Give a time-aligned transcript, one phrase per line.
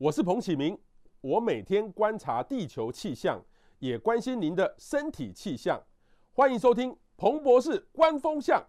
[0.00, 0.78] 我是彭启明，
[1.20, 3.38] 我每天观察地球气象，
[3.80, 5.78] 也关心您的身体气象。
[6.32, 8.64] 欢迎收听彭博士观风向。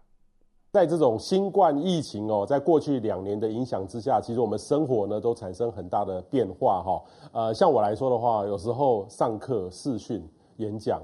[0.70, 7.02] 在这种新冠疫情哦，在过去两年的影响之下，其实我们生活呢都产生很大的变化哈。
[7.32, 10.22] 呃，像我来说的话，有时候上课、视讯、
[10.58, 11.00] 演讲。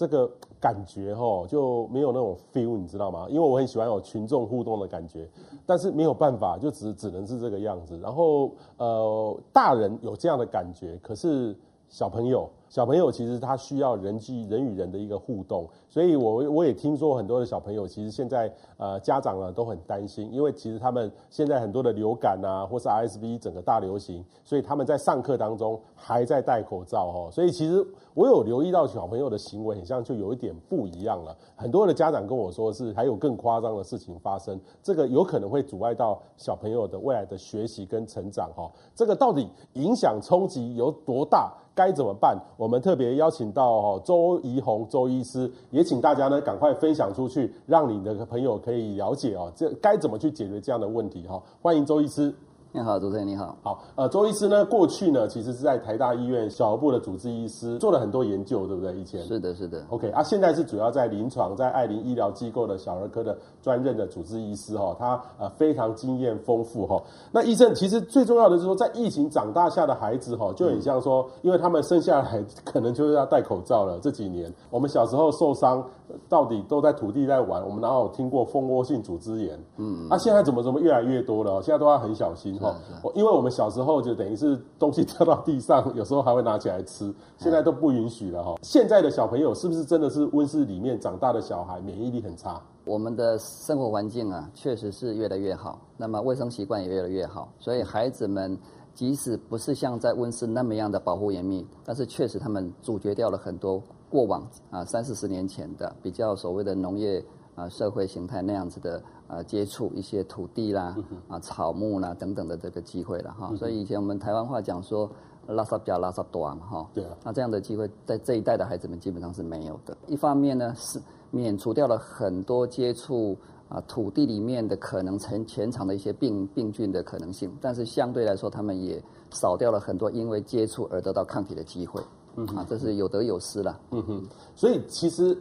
[0.00, 0.26] 这个
[0.58, 3.26] 感觉哈就没有那种 feel，你知道吗？
[3.28, 5.28] 因为我很喜欢有群众互动的感觉，
[5.66, 7.98] 但是没有办法，就只只能是这个样子。
[7.98, 11.54] 然后呃，大人有这样的感觉，可是
[11.90, 12.48] 小朋友。
[12.70, 27.28] 小朋友其实他需要人际人与人的一个互动，所以我我也听说很多的小朋友其实现在呃家长呢都很担心，因为其实他们现在很多的流感啊，或是 RSV 整个大流行，所以他们在上课当中还在戴口罩哦。
[27.32, 31.36] 所以其实我有留意到小朋友的行为，很像就有一点不一样了。
[31.56, 38.70] 很多的家长跟我说是还有更夸张的事情发生，这个有可能会阻碍到小朋友的未来的学习跟成长哈。
[38.94, 41.52] 这个到底影响冲击有多大？
[41.72, 42.36] 该怎么办？
[42.58, 45.50] 我们特别邀请到周怡红周医师，
[45.80, 51.42] 也请大家呢赶快分享出去，让你的朋友可以了解哦，这该怎么去解决这样的问题哈？
[51.62, 52.30] 欢迎周医师。
[52.72, 53.56] 你好，主持人你好。
[53.64, 58.94] 好，呃，周医师呢，过去呢，其实是在台大医院小儿部的主治医师，做了很多研究，对不对？
[58.94, 59.84] 以前是的，是的。
[59.88, 67.02] OK，啊，现在是主要在临床，在爱林医疗机构的小儿科的专任的主治医师哈，他呃非常经验丰富哈。
[67.32, 73.98] 那医生其实最重要的就是说，在疫情长大下的孩子哈，就很像说，因为他们生下来 可能就是要戴口罩了。
[74.00, 75.84] 这几年我们小时候受伤，
[76.28, 79.58] 到底都在土地在玩，我们哪有听过蜂窝性组织炎？
[79.76, 81.60] 嗯，啊，现在怎么怎么越来越多了？
[81.62, 82.58] 现在都要很小心。
[82.60, 82.74] 哦，
[83.14, 88.54] 因为我们小时候就等于是东西掉到地上，有时候还会拿起来吃，现在都不允许了哈。
[88.62, 92.60] 现在的小朋友是不是真的是温室里面长大的小孩，免疫力很差？
[92.84, 98.58] 我们的生活环境啊，确实是越来越好，那么卫生习惯也越来越好，所以孩子们
[98.94, 107.24] 即使不是像在温室那么样的保护严密，但是确实他们阻绝掉了很多过往啊三四十年前的比较所谓的农业。
[107.56, 110.96] 啊，社会形态那样子的啊，接触一些土地啦、
[111.28, 115.10] 啊草木啦等等的这个机会了哈，所以以前我们台湾话讲说
[115.48, 119.94] 拉萨加拉萨多嘛哈，对啊，那这样的机会在这一代的孩子们基本上是没有的。
[120.06, 123.36] 一方面呢是免除掉了很多接触
[123.68, 132.00] 啊土地里面的可能成潜藏的一些病病菌的可能性，但是相对来说他们也少掉了很多因为接触而得到抗体的机会，
[132.36, 134.22] 嗯啊，这是有得有失了，嗯哼，
[134.54, 135.36] 所以其实。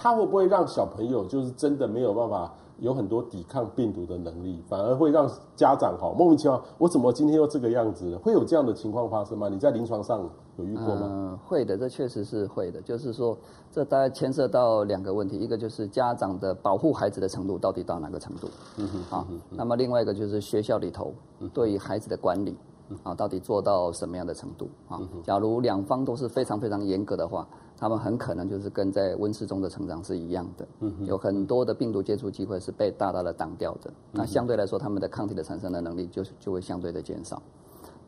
[0.00, 8.18] 他会不会让小朋友就是真的没有办法有很多抵抗病毒的能力，反而会让家长哈莫名其妙，我怎么今天又这个样子了？
[8.20, 9.48] 会有这样的情况发生吗？
[9.48, 10.20] 你在临床上
[10.56, 11.08] 有遇过吗？
[11.10, 12.80] 嗯，会的，这确实是会的。
[12.80, 13.36] 就是说，
[13.72, 18.48] 这大概牵涉到两个问题，一个就是家长的保护孩子的程度到底到哪个程度？
[18.76, 19.26] 嗯哼，好。
[19.50, 21.12] 那么另外一个就是学校里头
[21.52, 22.56] 对于孩子的管理
[23.02, 24.68] 啊，到底做到什么样的程度？
[24.88, 27.46] 啊，假如两方都是非常非常严格的话。
[27.80, 30.66] 他们很可能就是跟在温室中的成长是一样的，
[31.06, 33.88] 有很多的病毒接触机会是被大大的挡掉的。
[34.10, 37.40] 那相对来说，他们的抗体的产生的能力就就会相对的减少。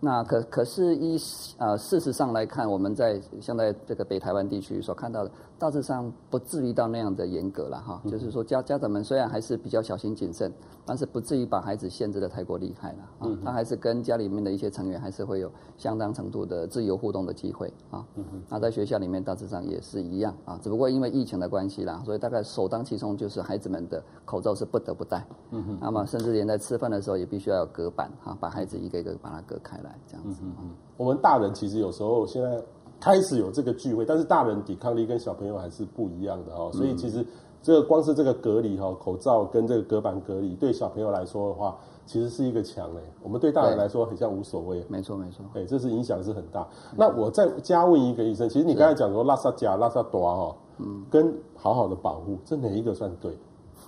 [0.00, 1.16] 那可可是依
[1.58, 5.30] 呃事实上来看，我们在现在这个北台湾地区所看到的。
[5.60, 10.50] 大致上不至于到那样的严格了哈，就是说家家长们虽然还是比较小心谨慎，
[10.86, 13.38] 但是不至于把孩子限制的太过厉害了啊。
[13.44, 18.02] 他还是跟家里面的一些成员还是会有相当程度的自由互动的机会啊。
[18.48, 25.22] 那在学校里面大致上也是一样啊，只不过因为疫情的关系啦，所以大概首当其冲就是孩子们的口罩是不得不戴。
[25.50, 25.76] 嗯。
[25.78, 30.40] 那么甚至连在吃饭的时候也必须要有隔板哈，把孩子一个一个把它隔开来这样子。
[30.42, 32.58] 嗯，我们大人其实有时候现在。
[33.00, 37.24] 开始有这个聚会，但是大人抵抗力跟小朋友还是不一样的哦，所以其实
[37.62, 44.84] 这个光是这个隔离哈，口罩跟这个隔板隔离，对小朋友来说的话，其实是一个墙哎，我们对大人来说很像无所谓。
[44.88, 46.66] 没错没错，哎，这是影响是很大。
[46.96, 53.36] 那我再加问一个医生，其实你刚才讲说拉萨加拉萨多哈，嗯，跟好好的保护，这哪一个算对？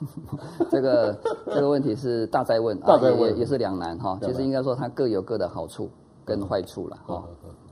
[0.70, 4.18] 这个这个问题是大哉问，大哉问也也是两难哈。
[4.22, 5.88] 其实应该说它各有各的好处
[6.24, 7.16] 跟坏处了哈。
[7.16, 7.24] 啊、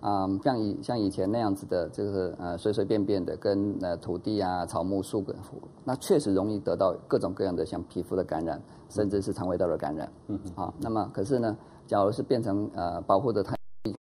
[0.02, 5.37] 嗯，像以像以前那样子的，就是呃随随便便的跟呃土地啊、草木、树根，
[5.85, 10.11] 那确实容易得到各种各样的像皮肤的感染，甚至是肠胃道的感染。
[10.29, 11.56] 嗯嗯，啊，那么可是呢，
[11.87, 13.55] 假如是变成呃保护的太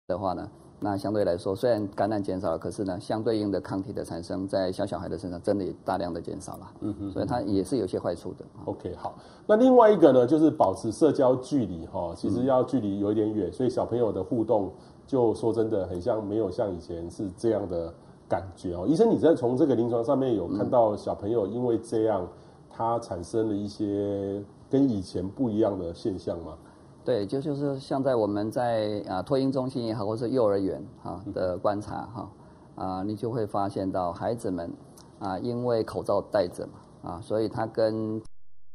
[0.08, 0.48] 的话呢，
[0.80, 6.72] 那相对来说虽然感染减少了，可是呢，相对应的抗体的产生在小小孩的身上真的也大量的减少了。
[6.82, 8.46] 嗯哼，所以它也是有些坏处的。
[8.66, 9.16] OK，好，
[9.48, 14.72] 那另外一个呢，就是保持社交距离哈，其实要距离有一点远，所以小朋友的互动。
[15.08, 17.92] 就说真的，很像没有像以前是这样的
[18.30, 18.86] 感觉哦。
[18.86, 22.28] 医生，你在从这个临床上面有看到小朋友因为这样，
[22.70, 26.54] 他产生了一些跟以前不一样的现象吗？
[27.06, 32.30] 对，就就是像在我们在啊托婴中心也好，或是幼儿园哈的观察哈
[32.76, 34.70] 啊，你就会发现到孩子们
[35.20, 38.22] 啊，因为口罩戴着嘛啊，所以他跟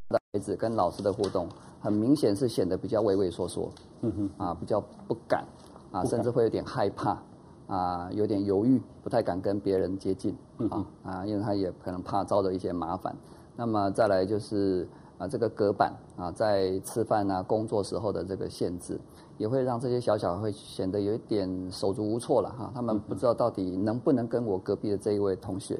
[0.08, 1.46] 孩子跟老师的互动，
[1.78, 3.70] 很明显是显得比较畏畏缩缩，
[4.00, 5.44] 嗯哼啊，比较不敢
[5.93, 7.23] 啊，甚至会有点害怕
[7.69, 10.37] 啊，有点犹豫，不太敢跟别人接近
[10.71, 13.15] 啊啊，因为他也可能怕遭的一些麻烦。
[13.55, 14.89] 那么再来就是。
[15.19, 18.99] 啊，这个隔板啊，在吃饭啊、工作时候的这个限制，
[19.39, 22.73] 也会让这些小小孩会显得有一点手足无措了哈。
[22.75, 25.79] 他们不知道到底能不能跟我隔壁的这一位同学，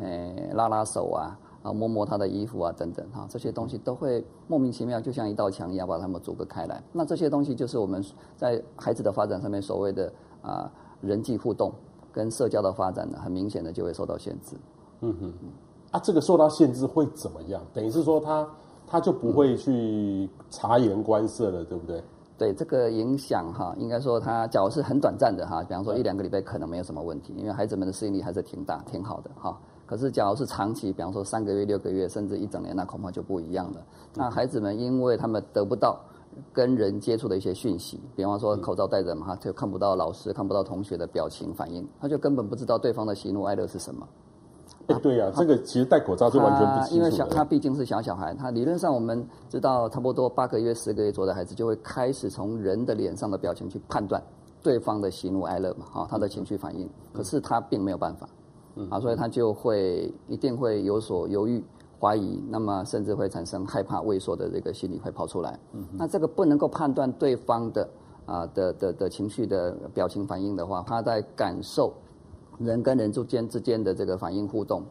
[0.00, 6.80] 哎，拉拉手啊，啊，摸摸他的衣服啊，等等哈，这些东西都会莫名其妙，就像一道墙一样把他们阻隔开来。
[6.92, 8.04] 那这些东西就是我们
[8.36, 10.12] 在孩子的发展上面所谓的
[10.42, 10.70] 啊
[11.00, 11.72] 人际互动
[12.12, 14.56] 跟社交的发展呢，很明显的就会受到限制。
[15.00, 15.32] 嗯哼，
[15.90, 17.60] 啊，这个受到限制会怎么样？
[17.72, 18.48] 等于是说他。
[18.86, 22.04] 他就不会去察言观色了，对不对？
[22.36, 29.58] 对这个影响哈，应该说他假如是很短暂的哈，比方说一两个礼拜可能没有什么问题，因为孩子们的适应力还是挺大、挺好的哈。
[29.86, 33.80] 可是假如是长期，比方说三个月、六个月，甚至一整年，那恐怕就不一样了。
[34.14, 36.00] 那孩子们因为他们得不到
[36.52, 44.08] 跟人接触的一些讯息，比方说口罩戴着嘛，他就看不到老师、看不到同学的表情反应，他就根本不知道对方的喜怒哀乐是什么。
[44.86, 46.94] 哎，对呀、啊，这个其实戴口罩是完全不清楚。
[46.96, 54.22] 因为小他毕竟是小小孩，他理论上我们知道，差不多八个月、十个月左右的孩子就会开始从人的脸上的表情去判断
[54.62, 56.88] 对方的喜怒哀乐嘛，哈，他的情绪反应。
[57.12, 58.28] 可是他并没有办法，
[58.90, 61.62] 啊，所以他就会一定会有所犹豫、
[62.00, 65.58] 怀疑，那么甚至会产生害怕、畏缩的这个心理会跑出来。
[65.92, 67.88] 那这个不能够判断对方的
[68.26, 71.92] 啊的的的情绪的表情反应的话，他在感受。
[72.60, 74.84] 人跟人之间之间的这个反应互动，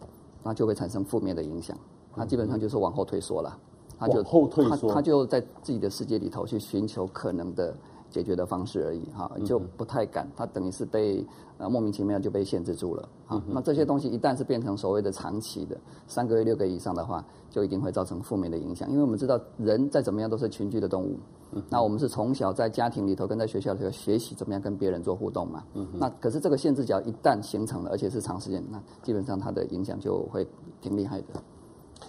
[0.44, 1.78] 那就会产生负面的影响，
[2.14, 3.58] 那基本上就是往后退缩了，
[3.98, 7.74] 他就后退缩，他他就在自己的世界里头去寻求可能的
[8.14, 11.26] 解决的方式而已哈，就不太敢，他等于是被
[11.58, 13.42] 呃莫名其妙就被限制住了啊。
[13.48, 15.76] 那这些东西一旦是变成所谓的长期的
[16.08, 21.18] 三个月六个月以上的话，就一定会造成负面的影响，因为我们知道人再怎么样都是群居的动物。
[21.70, 25.64] 那我们是从小在家庭里头跟在学校里头学习怎么样跟别人做互动嘛。
[25.74, 25.88] 嗯。
[26.00, 30.48] 那可是这个限制，只要一旦形成了，而且是长时间，那基本上它的影响就会
[30.82, 31.28] 挺厉害的。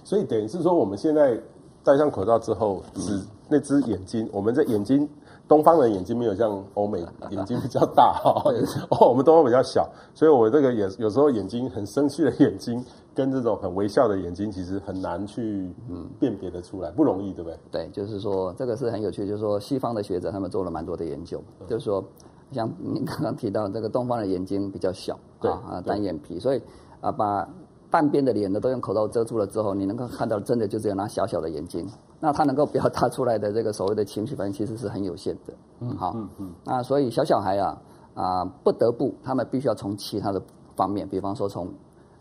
[0.02, 1.38] 所以等于是说，我们现在
[1.82, 5.06] 戴上口罩之后，只那只眼睛，我们的眼睛，
[5.46, 7.00] 东方人眼睛没有像欧美
[7.30, 8.42] 眼睛比较大哈。
[8.90, 12.82] 哦，我们东方比较小，所以我这个也有时候眼睛很生气的眼睛。
[13.16, 17.56] 跟这种很微笑的眼睛，其实很难去嗯辨别的出来，不容易，对不对？
[17.70, 22.02] 对，就是说这个是很有趣，就是说西方的学者他们做了蛮多的研究，嗯、就是说
[22.50, 26.62] 像您刚刚提到这个东方的眼睛比较小，对啊，单眼皮，所以
[27.00, 27.48] 啊把
[27.88, 31.88] 半边的脸呢都用口罩遮住了之后，你能够看到真的就只有那小小的眼睛，
[32.24, 37.78] 那他能够表达出来的这个所谓的情绪反应其实是很有限的，嗯，好，嗯嗯，那所以小小孩啊
[38.14, 40.40] 啊不得不他们必须要从其他的
[40.74, 41.68] 方面，比方说从。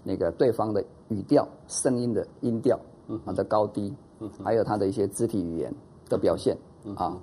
[0.05, 2.77] 那个对方的语调、声音的音调
[3.25, 5.73] 啊的高低，嗯还有他的一些肢体语言
[6.09, 6.57] 的表现
[6.97, 7.17] 啊，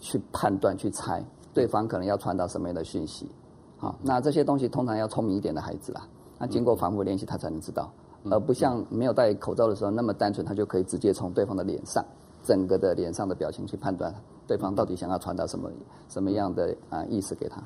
[0.00, 1.24] 去判断、去猜
[1.54, 3.30] 对方可能要传达什么样的讯息。
[3.78, 6.02] 好，那这些东西通常要聪明一点的孩子啦，
[6.36, 7.88] 那经过反复练习，他才能知道，
[8.30, 12.04] 而不像没有戴口罩的时候那么单纯，他就可以直接从对方的脸上、
[12.42, 14.14] 整个的脸上的表情去判断
[14.46, 15.70] 对方到底想要传达什么
[16.08, 17.62] 什么样的啊意思给他。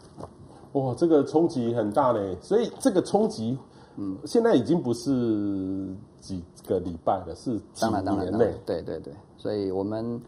[0.72, 3.58] 哇，这个冲击很大嘞，所以这个冲击。
[3.96, 8.04] 嗯，现在已经不是几个礼拜了，是几年内。
[8.04, 10.18] 当然，当然，对对对，所以我们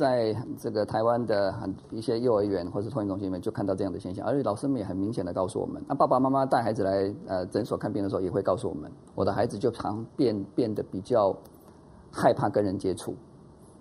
[0.00, 11.36] 在这个台湾的很一些幼儿园或是托婴中心里面就看到这样的现象，而且老师们也很明显的告诉我们，那爸爸妈妈带孩子来呃诊所看病的时候也会告诉我们，我的孩子就常变变得比较
[12.10, 13.14] 害怕跟人接触，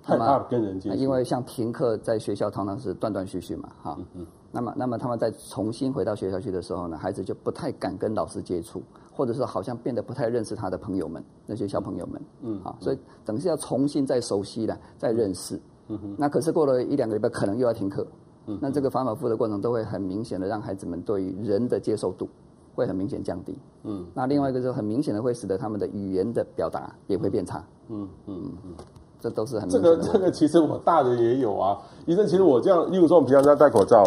[0.02, 8.84] 害怕跟人接触，因为像停课在学校常常是断断续续嘛，哈，嗯嗯，那么那么他们在重新回到学校去的时候呢，孩子就不太敢跟老师接触。
[9.12, 15.60] 或者是好像变得不太认识他的朋友们，那些小朋友们，嗯，好，所以等于是要重新再熟悉了，再认识，
[15.90, 18.08] 嗯哼，那可是过了一两个礼拜，可能又要停课，
[18.48, 22.28] 嗯，那这个反反复复的过程都会很明显的让孩子们对于人的接受度
[22.74, 28.74] 会很明显降低，嗯，那另外一个就是很明显的会使得他们的语言的表达也会变差，嗯嗯嗯，
[29.20, 29.96] 这都是很明显的。
[29.98, 34.04] 这个这个其实我大人也有啊，医生，其实我这样，例如说我们平常在戴口罩，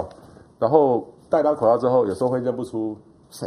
[0.59, 2.97] 然后戴到口罩之后，有时候会认不出。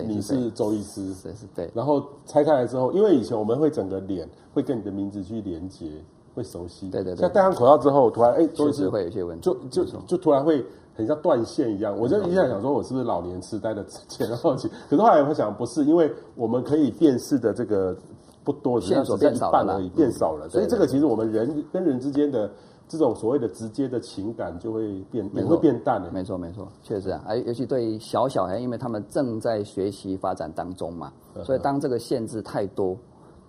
[0.07, 1.69] 你是周医师，是是对。
[1.71, 6.03] 然后拆开来之后，因为以前我们会整个脸会跟你的名字去连接，
[6.35, 6.89] 会熟悉。
[6.89, 7.21] 对对对。
[7.21, 9.43] 像戴上口罩之后，突然哎，确实会有些问题。
[9.43, 10.63] 就就就突然会
[10.93, 11.97] 很像断线一样。
[11.97, 14.69] 我就一直在想说，我是不是老年痴呆的前后期？
[14.89, 17.95] 可是后来我想，不是，因为我们可以辨识的这个
[18.43, 20.47] 不多，只是变少了变少了。
[20.49, 22.49] 所以这个其实我们人跟人之间的
[22.87, 26.11] 这种所谓的直接的情感就会变，也会变淡了。
[26.11, 31.11] 没错，没错，确实啊，而尤其对于小小孩，因为他们正在学习发展当中嘛，
[31.43, 32.95] 所以当这个限制太多，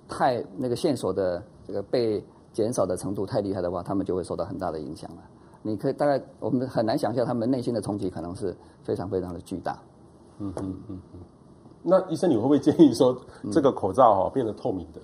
[0.09, 2.25] 太那个线索的这个被
[2.57, 5.19] 减少的程度太厉害的话，他们就会受到很大的影响了。
[5.61, 9.79] 你可以大概我们很难想象他们内心的冲击可能是非常非常的巨大。
[10.39, 11.21] 嗯嗯嗯嗯。
[11.83, 13.15] 那医生，你会不会建议说
[13.53, 15.01] 这个口罩哈变得透明的？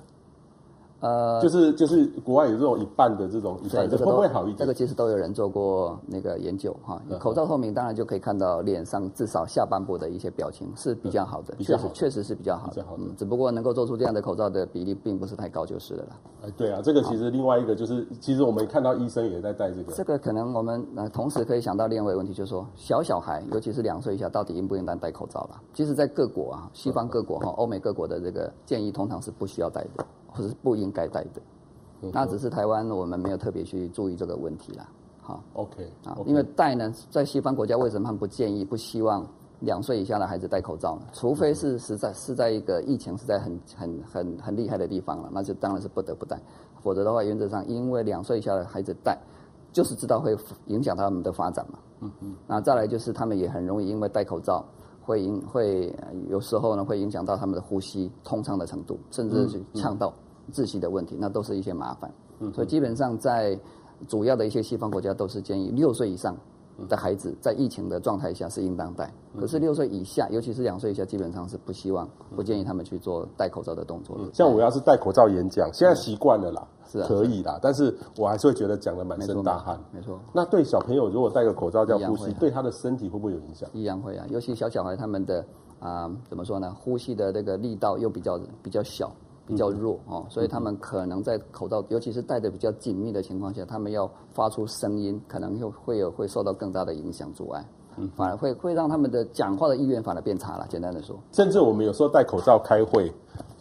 [1.03, 4.59] 呃，就是就是国外有这种一半的这种，对，这个会不会好一点？
[4.59, 7.03] 这个其实都有人做过那个研究哈。
[7.19, 12.85] 口罩透明，当然就可以看到脸上至少下半部的一些表情是比较好的，确实确实是比较好的。
[12.97, 16.17] 嗯，只不过能够做出这样的口罩的比例并不是太高就是了啦。
[16.45, 19.93] 哎，对啊，这个其实另外一个就是，其实我们看到医生也在戴这个。
[19.93, 25.61] 这个可能我们呃同时可以想到另外一个问题，就是说小小孩，尤其是两岁以下，到底应不应该戴口罩了？
[25.75, 32.11] 其实，在各国啊，西方各国哈，欧美各国的这个建议通常是不需要戴的，或者是不应该戴的。
[32.13, 34.89] 那只是台湾，我们没有特别去注意这个问题啦。
[35.21, 39.25] 好，OK，啊，因为戴呢，在西方国家为什么他们不建议、不希望
[39.61, 41.03] 两岁以下的孩子戴口罩呢？
[41.13, 46.37] 除非是实在是在一个疫情是在很很很很厉害的地方了，那就当然是不得不戴。
[46.81, 49.17] 否则的话，原则上，因为两岁以下的孩子戴，
[49.71, 50.37] 就是知道会
[50.67, 51.79] 影响他们的发展嘛。
[52.01, 52.35] 嗯嗯。
[52.49, 54.65] 那再来就是他们也很容易因为戴口罩
[55.05, 55.95] 会影会
[56.29, 60.13] 有时候呢会影响到他们的呼吸通畅的程度，甚至是呛到。
[60.53, 62.13] 窒息的问题，那都是一些麻烦。
[62.41, 63.57] 嗯，所以基本上在
[64.09, 66.37] 主要的一些西方国家都是建议六岁以上
[66.89, 69.13] 的孩子在疫情的状态下是应当戴。
[69.39, 74.19] 可是六岁以下，尤其是两岁以下，基本上是不希望、不建议他们去做戴口罩的动作。
[74.33, 79.79] 像我要是戴口罩演讲，现在习惯了啦，是可以啦，但是我还是会觉得讲的满身大汗。
[79.91, 80.19] 没错。
[80.33, 83.69] 那对小朋友如果戴个口罩这样呼吸，对他的身体会不会有影响？
[83.73, 85.45] 一样会啊，尤其小小孩他们的
[85.79, 86.75] 啊，怎么说呢？
[86.79, 89.11] 呼吸的那个力道又比较比较小。
[89.47, 97.65] 比较弱哦，所以他们可能在口罩，尤其是戴的比较紧密的情况下，他们要发出声音，可能又会有会受到更大的影响阻碍，
[97.97, 100.67] 嗯，反而会会让他们的讲话的意愿反而变差了。
[100.69, 103.13] 简单的说，甚至我们有时候戴口罩开会，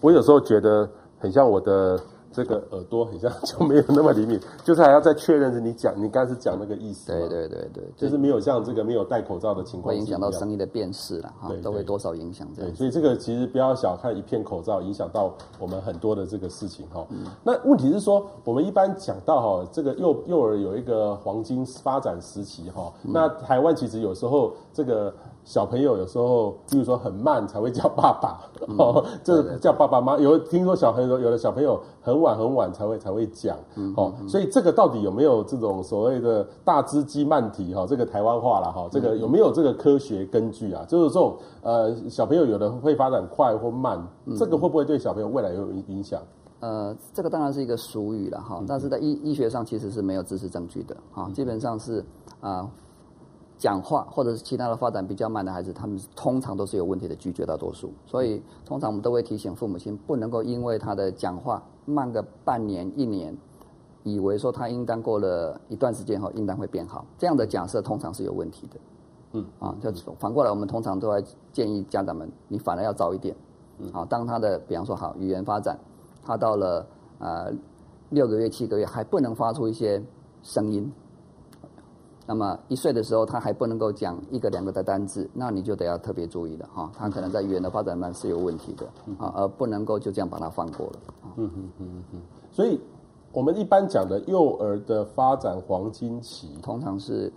[0.02, 2.00] 我有时候觉得很像我的。
[2.32, 7.12] 这个耳朵好像就没有那么灵敏，就是还要再确认着你讲，你刚才是讲那个意思。
[7.12, 12.72] 对对对对，就是没有像这个没有戴口罩的情况，会影响到声音的辨识了哈，都会多少影响这样。
[12.72, 17.06] 对，所以这个其实不要小看一片口罩影响到我们很多的这个事情哈。
[17.44, 25.14] 那问题是说，我们一般讲到哈，这个幼幼儿有一个黄金发展时期哈，那台湾其实有时候这个。
[25.44, 30.22] 小朋友有时候，比如说很慢才会叫爸爸，嗯、哦，这叫爸爸妈妈。
[30.22, 37.86] 有听说小朋友有的小朋友很晚很晚才会才会讲，嗯、哦，所以这个到底有没有这种所谓的大只鸡慢啼哈？
[37.88, 40.86] 这个台湾话了哈，这个有没有这个科学根据啊？
[40.88, 44.00] 就是这种呃小朋友有的会发展快或慢，
[44.38, 46.22] 这个会不会对小朋友未来有影响？
[46.60, 52.00] 呃，这个当然是一个俗语了哈，但是在医医学上其实是没有知识证据的哈，基本上是
[52.40, 52.60] 啊。
[52.60, 52.70] 呃
[53.62, 57.94] 讲话或者是其他的发展比较慢的孩子，他们通常都是有问题的，拒绝大多数。
[58.08, 63.38] 所以通常我们都会提醒父母亲，不能够因为他的讲话慢个半年一年，
[64.02, 67.06] 以为说他应当过了一段时间后应当会变好。
[67.20, 68.80] 这样的假设通常是有问题的。
[69.34, 73.36] 嗯啊，就反过来，我们通常都会建议家长们，你反而要早一点。
[73.78, 75.78] 嗯啊，当他的比方说好语言发展，
[76.24, 76.88] 他到了
[77.20, 77.54] 呃
[78.10, 80.02] 六个月七个月还不能发出一些
[80.42, 80.92] 声音。
[82.26, 88.86] 那么一岁的时候，他还不能够讲一个两个的单字，那你就得要特别注意了哈，他可能在语言的发展上是有问题的
[89.18, 90.94] 啊，而不能够就这样把它放过了。
[91.38, 92.22] 嗯嗯嗯嗯。
[92.52, 92.80] 所以，
[93.32, 97.32] 我们一般讲的幼儿的发展黄金期，通常是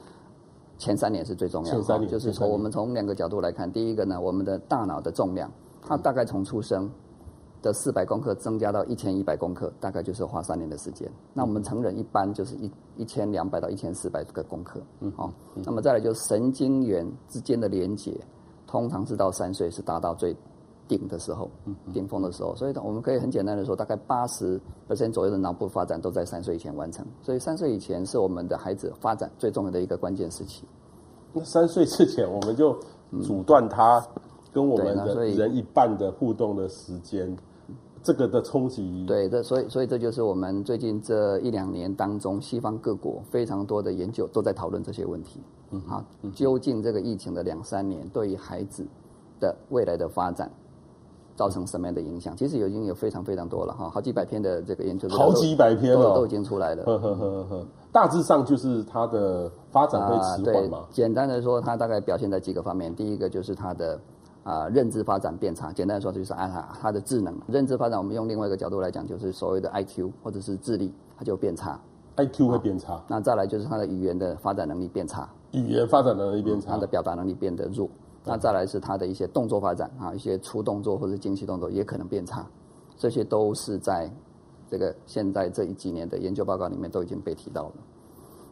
[0.76, 1.76] 前三年是最重要的。
[1.76, 5.50] 前三年就是从我们从两个角度来看，第一个呢，我们的大脑的重量，
[5.80, 6.90] 它大概从出生。
[7.64, 11.10] 的四百公克增加到一千一百公克，大概就是花三年的时间。
[11.32, 14.78] 那我们成人一般就是一一千两百到一千四百个公克。
[15.00, 15.32] 嗯，好。
[15.64, 18.14] 那么再来就是神经元之间的连接，
[18.66, 20.36] 通常是到三岁是达到最
[20.86, 21.50] 顶的时候，
[21.94, 22.54] 顶峰的时候。
[22.54, 27.02] 所以我们可以很简单的说，大概八十 percent 左右的脑部发展都在三岁以前完成。
[27.22, 30.66] 所以三岁以前是我们的孩子发展最重要的一个关键时期。
[31.32, 32.78] 那三岁之前我们就
[33.22, 34.06] 阻断他
[34.52, 37.34] 跟我们的人一半的互动的时间。
[38.04, 45.40] 这个的冲击，对，这所以所以这就是我们最近这一两年当中，西方各国非常多的研究都在讨论这些问题。
[45.70, 48.86] 嗯，好，究竟这个疫情的两三年对于孩子
[49.40, 50.50] 的未来的发展
[51.34, 52.36] 造成什么样的影响？
[52.36, 56.84] 其实已经有非常非常多了哈，好几百篇的这个研究，好几百篇了，都已经出来了。
[56.84, 60.84] 呵呵呵呵，大致上就是它的发展会迟缓嘛。
[60.90, 62.94] 对，简单的说，它大概表现在几个方面。
[62.94, 63.98] 第一个就是它的。
[64.44, 71.80] 啊，认知发展变差，简单来说就是按他他的智能认知发展，我们用另外一个角度来讲，就是所谓的 IQ 或者是智力，它就变差。
[72.16, 73.02] ，IQ 会变差。
[73.08, 77.88] 那再来就是他的语言的发展能力变差，语言发展能力变差，他的表达能力变得弱。
[78.24, 82.46] 那再来是他的一些动作发展啊，一些粗动作或者精细动作也可能变差，
[82.96, 84.10] 这些都是在
[84.70, 87.72] 这个现在这一几年的研究报告里面都已经被提到了。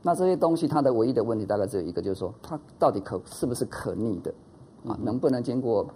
[0.02, 4.34] 那这些东西它的唯一的问题大概只有一个，就是说它到底可是不是可逆的
[4.86, 4.98] 啊？
[5.02, 5.86] 能不能经过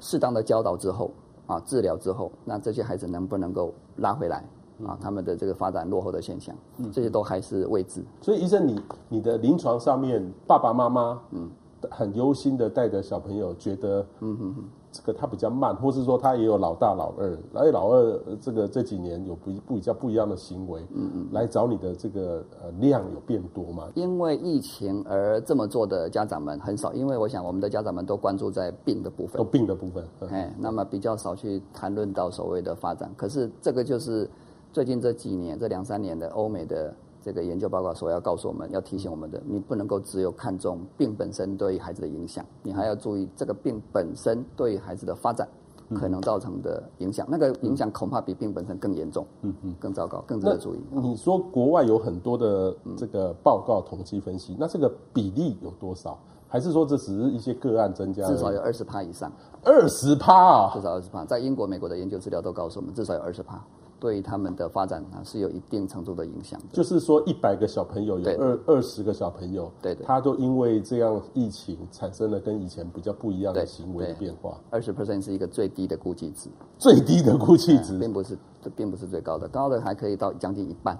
[0.00, 1.10] 适当的教导之后
[1.46, 4.44] 啊，治疗之后，那这些孩子能不能够拉回来
[4.84, 4.96] 啊？
[5.00, 6.54] 他们的这个发展落后的现象，
[6.92, 8.04] 这些都还是未知。
[8.20, 11.50] 所以医生，你你的临床上面爸爸妈妈嗯。
[11.92, 23.88] 很忧心的带着小朋友，觉得嗯哼哼，这个他比较慢，或是说他也有老大老二，而老二这个这几年有不不比较不一样的行为，嗯嗯，来找你的这个呃量有变多吗？
[23.94, 33.12] 因为疫情而这么做的家长们很少，因为我想我们的家长们都关注在病的部分，都病的部分，哎，那么比较少去谈论到所谓的发展。
[33.16, 34.28] 可是这个就是
[34.72, 36.94] 最近这几年这两三年的欧美的。
[37.22, 45.48] 这个研究报告所要告诉我们要提醒我们的，你不能够只有看重病本身对孩子的影响，你还要注意这个病本身对孩子的发展
[45.94, 47.26] 可能造成的影响。
[47.30, 50.78] 那个影响恐怕比病本身更严重，嗯嗯，更糟糕，更值得注意。
[50.90, 56.18] 你说国外有很多的这个报告统计分析，那这个比例有多少？
[56.50, 58.26] 还是说这只是一些个案增加？
[58.26, 59.30] 至少有二十趴以上，
[59.62, 61.22] 二十趴啊，至少二十趴。
[61.24, 63.62] 在英国、美国的研究资料都告诉我们，至少有二十趴。
[64.00, 66.66] 对他们的发展啊是有一定程度的影响的。
[66.72, 74.58] 就是说，一百个小朋友有二二十个小朋友，对的，他都因为这样疫情产生了跟以前比较不一样的行为的变化。
[74.70, 80.98] 二十 percent 是一个最低的估计值，最低的估计值，并不是这并不是最高的，高的还可以到将近一半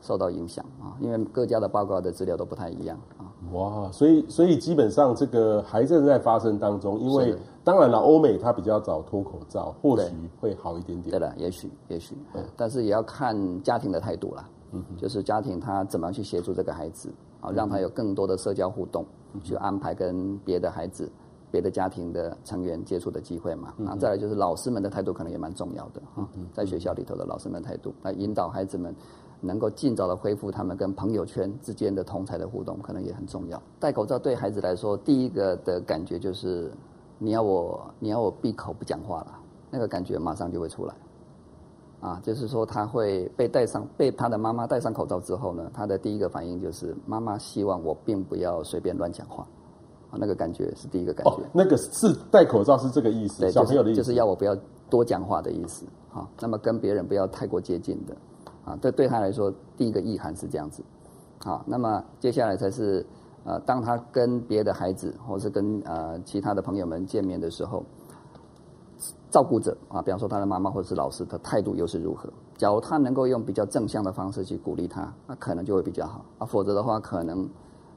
[0.00, 3.26] 受到影响啊，因为各家的报告的资料都不太一样啊。
[3.52, 7.36] 哇，所以所以基本上这个还正在发生当中，因为。
[7.66, 11.10] 当然了，欧美他比较早脱口罩，或许会好一点点。
[11.10, 14.48] 对了，也许也许，嗯，但是也要看家庭的态度啦。
[14.70, 21.10] 嗯，就是家庭他怎么样去协助这个孩子，啊，让他有更多的社交互动，嗯、去安排跟别的孩子、
[21.50, 23.74] 别的家庭的成员接触的机会嘛。
[23.78, 28.94] 嗯、哼然后再来就是老师们的态度可能也蛮重要的啊，嗯、在学校里头的老师们态度来引导孩子们
[29.40, 33.60] 能够尽早的恢复他们跟朋友圈之间的同才的互动，可能也很重要。
[33.80, 36.70] 戴口罩对孩子来说，第一个的感觉就是。
[37.18, 39.38] 你要我，你要我闭口不讲话了，
[39.70, 40.94] 那个感觉马上就会出来，
[42.00, 49.46] 啊，就是说他会被戴上，被他的妈妈戴上口罩之后呢，他的第一个反应就是妈妈希望我并不要随便乱讲话，
[50.10, 51.32] 啊，那个感觉是第一个感觉。
[51.32, 54.54] 哦，那个是戴口罩是这个意思，对，小朋友的意思，就是要我不要
[54.90, 58.14] 多讲话的意思，啊，那么跟别人不要太过接近的，
[58.64, 60.82] 啊，对，对他来说，第一个意涵是这样子，
[61.38, 63.04] 好，那么接下来才是。
[63.46, 67.84] 呃，当他跟别的孩子，或是跟呃其他的朋友们见面的时候，
[69.30, 72.28] 照顾者啊，比方说他的妈妈或者是老师，他态度又是如何？
[72.56, 76.44] 假如他能够用比较正向的方式去鼓励他，那可能就会比较好啊。
[76.44, 77.48] 否则的话，可能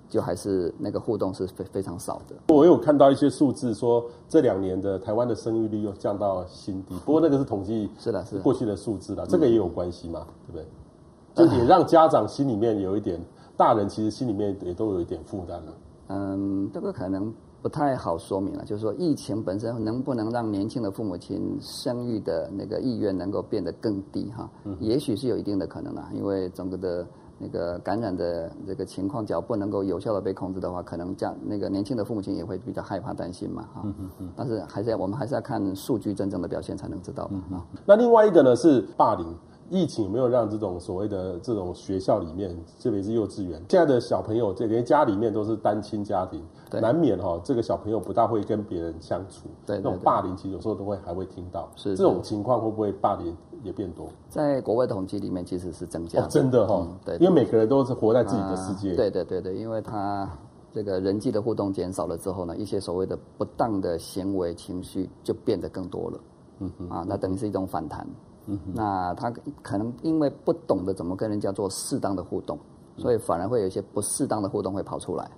[0.07, 2.35] 就还是那个互动是非非常少的。
[2.53, 6.93] 我有看到一些数字说，这两年的台湾的生育率又降到新低。
[7.05, 10.65] 不过那个是统计，是的，是过去的数字了，这个也有关系嘛，对不对？
[11.33, 13.19] 就也让家长心里面有一点。
[13.59, 15.73] 大人其实心里面也都有一点负担了。
[16.07, 18.63] 嗯，这个可能不太好说明了。
[18.63, 24.49] 就是说，疫情本身能不能让年轻的父母亲生育的那个意愿能够变得更低哈？
[24.63, 27.05] 嗯、也许是有一定的可能的，因为整个的
[27.37, 33.81] 那个感染的这个情况，只要不能够有效的被控制的话，可能这样那个年轻的父母亲也会比较害怕担心嘛哈。
[33.83, 34.29] 嗯嗯嗯。
[34.37, 37.43] 但是还是要我们还是要看数据真正的表现才能知道嘛。
[37.51, 39.27] 嗯、那另外一个呢是霸凌。
[39.69, 46.81] 疫情有没有让这种所谓的这种学校里面，特别是幼稚园，现在的小朋友，这连家里面都是单亲家庭，对。
[46.81, 54.07] 难免哈、哦，这个小朋友不大会跟别人相处，对，那种霸凌其实有时候都会还会听到，是这种情况会不会霸凌也变多？
[54.29, 60.29] 在国外的统计里面其实是增加的，哦、真的哈、哦嗯，对，因为每个人都是活在自己的世界，对对对对，因为他
[60.71, 66.19] 这个人际的互动减少了之后呢，一些所谓的不当的行为情绪就变得更多了，
[66.59, 68.07] 嗯哼，啊，那等于是一种反弹。
[68.73, 69.31] 那他
[69.61, 72.57] 可能因为不懂得怎么跟人家做适当的互动，
[72.97, 75.29] 所以反而会有一些不适当的互动会跑出来。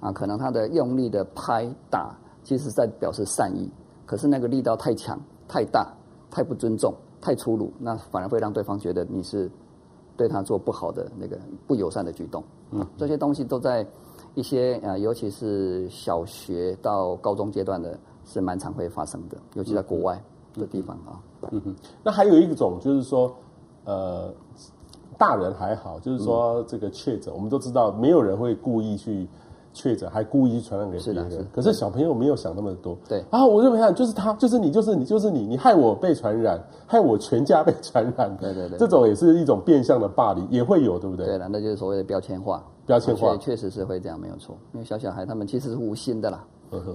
[0.00, 3.70] 啊，可能他的用力的拍打，其实在表示善意，
[4.04, 5.90] 可是那个力道太强、太大、
[6.30, 9.50] 太不尊重、太粗鲁，那反而会让对方觉得你是
[10.16, 12.44] 对他做不好的那个不友善的举动。
[12.70, 13.86] 嗯，这些东西都在
[14.34, 20.22] 一些啊，尤其是小学到高中阶段的，是蛮常会发生的，尤其在国外。
[20.54, 23.34] 的地方啊，嗯哼，那还有一种就是说，
[23.84, 24.32] 呃，
[25.18, 29.28] 大人还好，就是说这个确诊，我们都知道没有人会故意去
[29.72, 31.30] 确诊，还故意传染给别人。
[31.30, 32.96] 是是可是小朋友没有想那么多。
[33.08, 38.36] 对啊，我认为看就是他，就是你，就是你，就是你，你害我被传染，害我全家被传染。
[38.36, 41.26] 对对对，这种也是一种变相的霸凌，也会有，对不对？
[41.26, 42.62] 对了，那就是所谓的标签化。
[42.86, 44.56] 标签化确实是会这样，没有错。
[44.72, 46.44] 因为小小孩他们其实是无心的啦。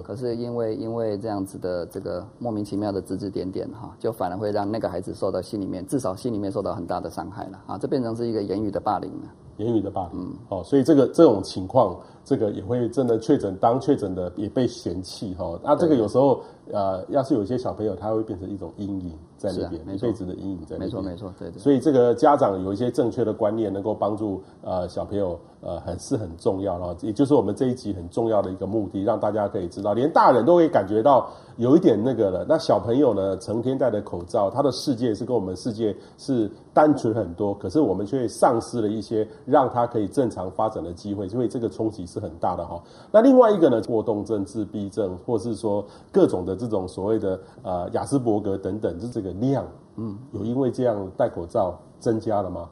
[0.04, 9.34] 可是因为因为这样子的这个莫名其妙的指指点点哈，就反而会让那个孩子受到心里面至少心里面受到很大的伤害了啊，这变成是一个言语的霸凌了。
[9.58, 15.60] 言语的霸凌，嗯，哦，所以这个这种情况，这个也会真的确诊，当确诊的也被嫌弃哈。
[15.64, 16.42] 那这个有时候
[16.72, 20.80] 呃，要是有些小朋友，他会变成一种阴影在那边，一辈子的阴影在那边。
[20.80, 21.60] 没错没错，对对。
[21.60, 26.96] 所以这个家长有一些正确的观念，能够帮助呃小朋友呃，很是很重要了。
[27.02, 32.46] 也就是我们这一集很重要的一个目的，让大家可以知道，连大人都会感觉到有一点那个了。
[32.48, 39.28] 那小朋友呢，成天戴着口罩，他的世界是跟我们世界是单纯很多，可是我们却丧失了一些。
[39.46, 42.82] 让他可以正常发展的机会，因为这个冲击是很大的哈。
[43.12, 49.66] 那另外一个呢，过动症、自闭症，或是说各种的这种所谓的呃雅斯伯格等等，就这个量，
[49.98, 52.70] 嗯，有因为这样戴口罩增加了吗？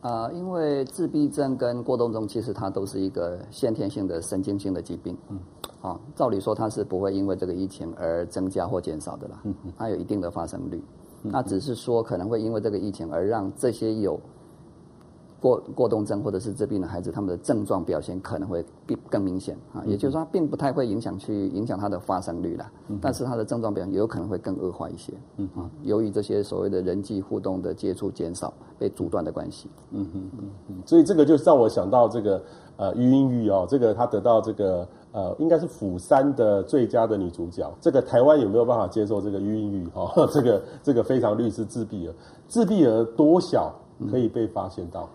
[0.00, 5.38] 啊、呃，因为自闭症跟过动症其实它都是一个先天性的神经性的疾病，嗯，
[5.88, 10.82] 啊，照理说它是不会因为这个疫情而增加或减少的啦，嗯，它有一定的发生率，
[11.22, 14.18] 那只是说可能会因为这个疫情而让这些有。
[15.40, 25.46] 过过动症或者是自闭的孩子，他们的症状表现可能会更更明显啊，也就是说，它并不太会影响去影响它的发生率啦，但是它的症状表现有可能会更恶化一些，嗯。
[25.54, 32.42] 啊，由于这些所谓的人际互动的接触减少，被阻断的关系，嗯嗯嗯嗯，所以这个就让我想到这个
[32.78, 40.12] 呃余英玉哦，这个他得到这个呃应该是釜山的最佳的女主角，这个台湾有没有办法接受这个余英玉哈？
[40.32, 42.14] 这个这个非常律师自闭儿，
[42.48, 43.72] 自闭儿多小
[44.10, 45.08] 可以被发现到？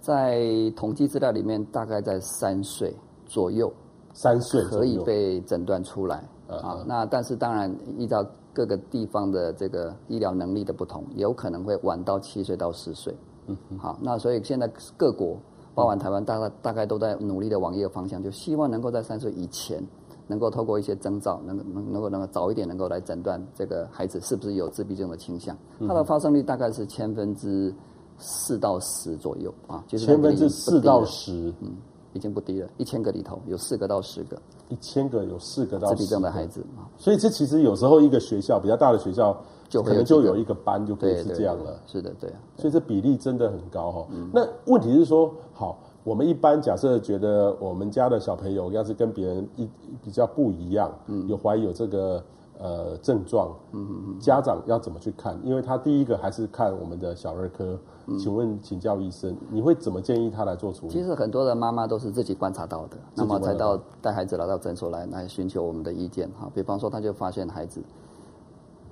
[0.00, 0.42] 在
[0.76, 3.72] 统计资料里面，大概在三岁左右，
[4.12, 6.16] 三岁可以被诊断出来
[6.48, 6.84] 啊。
[6.86, 13.16] 那但是当然，依照各个地方的这个医疗能力的不同，有可能会晚到七岁到十岁。
[13.46, 15.38] 嗯，好，那所以现在各国，
[15.74, 19.82] 包含台湾，大概大概都在努力的往一个方向，就希望能够在三岁以前，
[20.26, 25.56] 能够透过一些征兆，能能能够能够早一点能够来诊断这个孩子是不是有自闭症的倾向。
[25.80, 27.74] 它的发生率大概是千分之。
[28.16, 31.74] 四到十左右啊，就是千分之四到十，嗯，
[32.14, 32.68] 已经不低了。
[32.78, 36.88] 一千个里头有四个到十个，一千个有四个到十个自闭症的孩子啊。
[36.96, 39.36] 所以这其实有时候一个学校比较大的学校，
[39.68, 41.78] 就可能就有一个班就可以是这样了。
[41.86, 42.36] 是的，对啊。
[42.56, 44.06] 所以这比例真的很高哈。
[44.32, 49.68] 那问题是说，好，我们一般假设觉得我们家的小朋友要是跟别人一
[50.02, 52.24] 比较不一样，嗯，有怀疑有这个。
[52.58, 55.38] 呃，症状，嗯嗯嗯，家长要怎么去看？
[55.42, 57.78] 因为他第一个还是看我们的小儿科。
[58.06, 60.92] 嗯、请问，请教医生，你会怎么建议他来做处理？
[60.92, 66.50] 其实很多的妈妈都是自己观察到的，那么才到带孩子来到诊所来来寻求我们的意见哈。
[66.54, 67.82] 比方说，他就发现孩子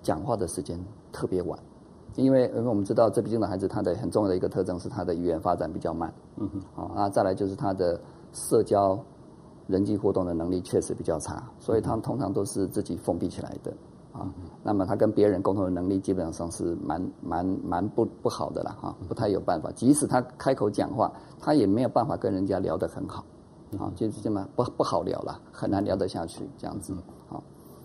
[0.03, 1.59] 讲话的时间特别晚，
[2.16, 8.01] 因为因为我们知道，自闭症的孩子他的很重要的一个特征是他的语言发展比较慢，嗯哼，好，那再来就是他的
[8.33, 8.98] 社交。
[9.66, 13.72] 人际互动的能力确实比较差，所以他通常都是自己封闭起来的
[14.12, 14.29] 啊。
[14.62, 19.70] 那么他跟别人沟通的能力基本上是蛮蛮蛮不不好的了啊，不太有办法。
[19.72, 23.25] 即使他开口讲话，他也没有办法跟人家聊得很好
[23.79, 26.94] 啊，就是这么不不好聊了，很难聊得下去这样子
[27.31, 27.40] 啊。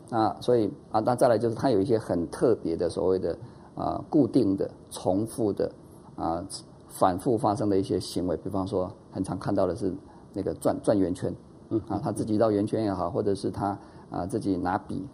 [0.10, 3.38] 那所以啊，那再来就是他有一些很特别的所谓的
[3.76, 5.72] 啊固定的、重复的
[6.16, 6.44] 啊
[6.88, 9.94] 反复发生的一些行为，比方说很常看到的是
[10.34, 11.34] 那个转转圆圈。
[11.70, 13.78] 嗯啊，他自己绕圆圈也好，或者是他
[14.10, 15.06] 啊自己拿笔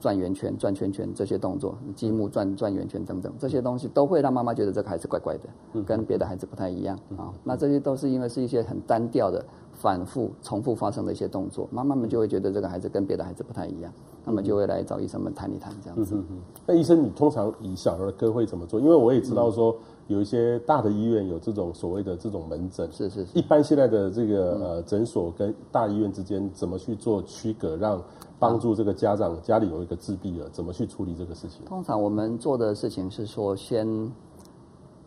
[0.00, 7.32] 转圆圈、转圈圈这些动作，积木转转圆圈等等这些东西，都会让妈妈觉得这个孩子怪怪的，跟别的孩子不太一样啊。
[7.42, 13.90] 那这些都是因为是一些很单调的、反复重复发生的一些动作，妈妈们就会觉得这个孩子跟别的孩子不太一样，
[14.24, 16.14] 那么就会来找医生们谈一谈这样子。
[16.16, 16.38] 嗯嗯。
[16.66, 18.78] 那医生，你通常以小儿科会怎么做？
[18.78, 19.74] 因为我也知道说。
[20.08, 23.38] 有一些大的医院有这种所谓的这种门诊，是是是。
[23.38, 28.00] 一般现在的这个呃诊所跟大医院之间怎么去做区隔，让
[28.38, 31.64] 帮助这个家长家里有一个自闭了，怎么去处理这个事情？
[31.66, 33.84] 通常我们做的事情是说，先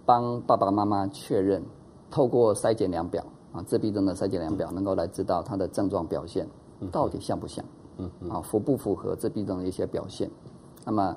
[0.06, 1.64] 帮爸爸妈妈确认，
[2.12, 6.46] 透过筛检量表啊，自闭症的筛检量表，能够来知道他的症状表现
[6.92, 7.64] 到底像不像，
[7.98, 10.30] 嗯啊，符不符合自闭症的一些表现？
[10.86, 11.16] 那么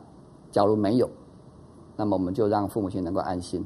[0.53, 1.11] 假如没有。
[1.97, 3.65] 那么我们就让父母亲能够安心，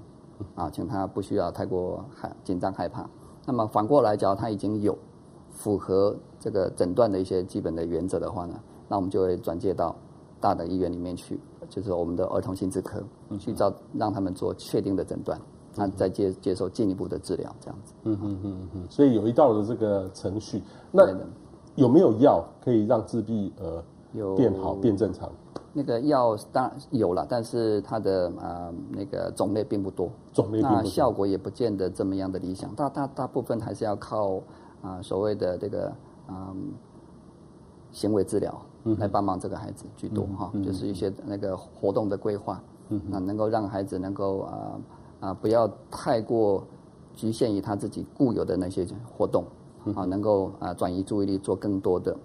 [0.55, 3.09] 啊，请他不需要太过害紧张害怕。
[3.47, 4.97] 那么反过来，只要他已经有
[5.51, 8.59] 符合这个诊断的一些基本的原则的话呢，
[8.89, 9.95] 那我们就会转介到
[10.41, 13.03] 大的医院里面去，就是我们的儿童心智科
[13.39, 15.41] 去找让他们做确定的诊断。
[15.79, 17.93] 那再接接受进一步的治疗，这样子。
[18.05, 18.87] 嗯嗯嗯嗯。
[18.89, 21.07] 所以有一道的这个程序，那
[21.75, 23.85] 有没有药可以让自闭呃
[24.35, 25.31] 变好变正常？
[25.73, 32.75] 那个药当然有了，但是它的呃那个种类并不多，种类那效果也不见得这么样的理想。
[32.75, 34.37] 大大大部分还是要靠
[34.83, 35.93] 啊、呃、所谓的这个
[36.29, 36.57] 嗯、呃、
[37.93, 38.61] 行为治疗
[38.99, 44.81] 来帮忙这个孩子居多哈、嗯，就是一些那个活动的规划，嗯，那能够让孩子能够啊
[45.19, 46.63] 啊、不要太过
[47.15, 49.45] 局限于他自己固有的那些活动，
[49.95, 52.17] 啊，能够啊转移注意力，做更多的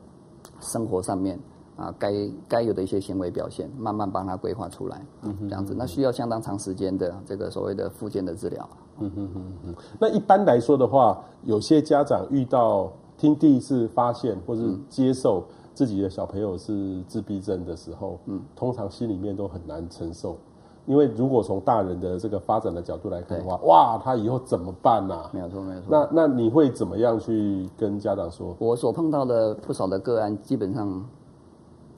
[0.59, 1.39] 生活上面。
[1.81, 2.13] 啊，该
[2.47, 8.69] 该有的一些行为表现，慢慢帮他规划出来，嗯哼，这样子，那需要相当长时间的这个所谓的复健的治疗。
[8.99, 9.75] 嗯哼哼哼。
[9.99, 20.37] 那一般来说的话，有些家长遇到听第一次发现或是接受自己的小朋友是自闭症的时候，嗯，通常心里面都很难承受，
[20.85, 25.31] 因为如果从大人的这个发展的角度来看的话，哇，他以后怎么办呐、啊？
[25.33, 25.87] 没有错，没有错。
[25.89, 28.55] 那那你会怎么样去跟家长说？
[28.59, 31.03] 我所碰到的不少的个案，基本上。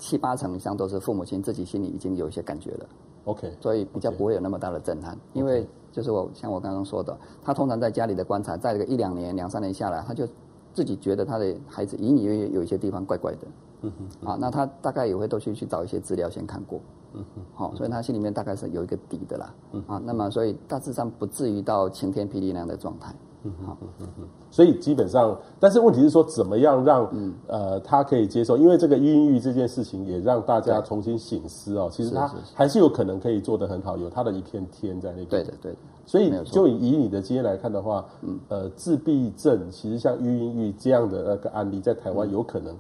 [0.04, 2.86] 七八成以上都是父母亲自己心里已经有一些感觉了
[3.24, 10.28] ，OK，所以比较不会有那么大的震撼.因为就是我像我刚刚说的，他通常在家里的观察，在这个一两年、两三年下来，他就
[10.74, 13.48] 自己觉得他的孩子隐隐约约有一些地方怪怪的，
[13.84, 16.82] 嗯哼，啊，那他大概也会都去去找一些资料先看过，
[17.14, 23.16] 嗯哼，好，所以他心里面大概是有一个底的啦，嗯，啊，那么所以大致上不至于到晴天霹雳那样的状态。
[23.44, 28.56] 嗯好，嗯嗯嗯，所以基本上，但是问题是说，怎么样让、嗯、呃他可以接受？
[28.56, 31.90] 因为这个孕育这件事情，也让大家重新醒思哦。
[31.92, 35.28] 其实他还是有可能可以做得很好，有他的一片天在那边。
[35.28, 35.78] 对的，对的。
[36.06, 42.80] 所以就以你的经验来看的话，嗯，呃，自闭症其实像孕育这样的那个案例，在台湾有可能、嗯？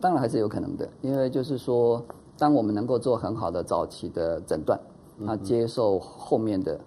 [0.00, 2.02] 当然还是有可能的，因为就是说，
[2.36, 4.78] 当我们能够做很好的早期的诊断，
[5.16, 6.78] 那接受后面的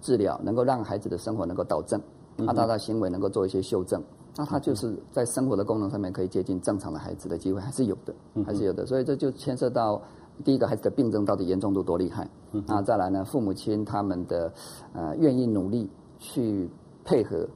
[0.00, 2.00] 治疗，能够让孩子的生活能够导正。
[2.36, 4.02] 那他的行为能够做一些修正，
[4.36, 8.84] 那他就是在生活的功能上面可以接近正常的孩子的机会还是有的，还是有的。
[8.84, 10.02] 所以这就牵涉到
[10.42, 12.28] 第一个孩子的病症到底严重度多厉害，
[12.66, 14.52] 那再来呢，父母亲他们的
[14.92, 16.68] 呃愿意努力去
[17.04, 17.46] 配合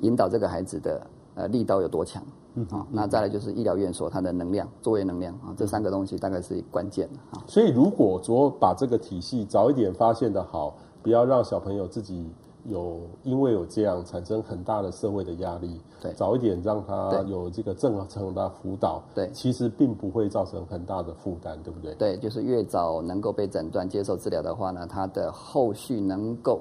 [0.00, 2.22] 引导这个孩子的呃力道有多强，
[2.54, 7.42] 嗯啊，那再来就是医疗院所它的能量作业能量啊，这三个东西大概是关键啊。
[7.48, 12.30] 所以如果说把这个体系早一点发现的好，不要让小朋友自己。
[12.66, 21.94] 有因为有这样产生很大的社会的压力，对，早一点让他有这个正常的辅导，对，其实并不会造成很大的负担，对不对？
[21.94, 26.60] 对，就是越早能够被诊断接受治疗的话呢，他的后续能够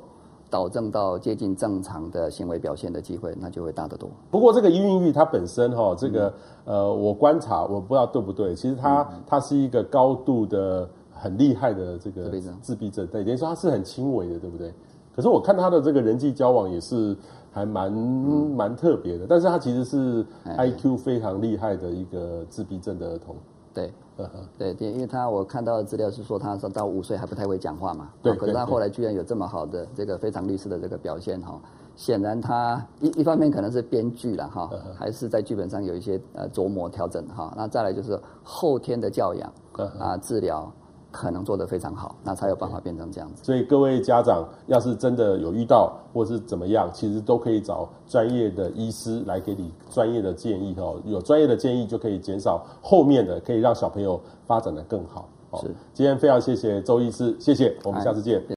[0.49, 4.09] 导正到接近正常的行为表现的机会，那就会大得多。
[4.29, 6.27] 不过这个孕育它本身哈，这个、
[6.65, 14.73] 嗯、呃，我观察我不知道对不对，其实它、嗯、它是一个高度的很厉害的这个自闭症，自闭症，对，等于说它是很轻微的，对不对？
[15.15, 17.15] 可是我看他的这个人际交往也是
[17.51, 20.25] 还蛮蛮、嗯、特别的，但是他其实是
[20.57, 23.35] IQ 非常厉害的一个自闭症的儿童。
[23.73, 23.91] 对，
[24.57, 31.59] 对对，因为他我看到的资料是说他说到五岁还不太会讲话嘛，对，可是他后来居然有这么好的这个非常励志的这个表现哈，
[31.95, 39.51] 显然他一一方面可能是编剧了哈，还是在剧本上有一些呃琢磨调整哈，那再来就是后天的教养
[39.99, 40.71] 啊治疗。
[41.13, 43.45] 可能做得非常好，那才有办法变成这样子。
[43.45, 50.99] 所以各位家长，要是真的有遇到或是怎么样，其实都可以找专业的医师来给你专业的建议哦。
[51.05, 55.29] 有专业的建议，就可以减少后面的，可以让小朋友发展得更好。
[55.61, 58.43] 是，今天非常谢谢周医师，谢谢，我们下次见。